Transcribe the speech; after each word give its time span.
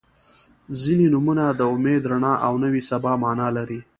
•ځینې 0.81 1.05
نومونه 1.13 1.43
د 1.59 1.61
امید، 1.73 2.01
رڼا 2.11 2.33
او 2.47 2.53
نوې 2.63 2.81
سبا 2.89 3.11
معنا 3.23 3.47
لري. 3.57 3.79